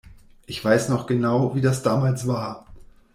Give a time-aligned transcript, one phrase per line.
[0.47, 2.65] Ich weiß noch genau, wie das damals war.